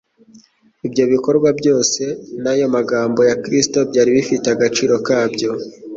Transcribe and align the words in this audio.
Ibyo 0.87 1.03
bikorwa 1.13 1.49
byose 1.59 2.03
n'ayo 2.41 2.65
magambo 2.75 3.19
ya 3.29 3.35
Kristo 3.43 3.77
byari 3.89 4.09
bifite 4.17 4.47
agaciro 4.55 4.95
kabyo, 5.07 5.49